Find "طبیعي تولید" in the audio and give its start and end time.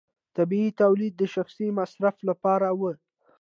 0.37-1.13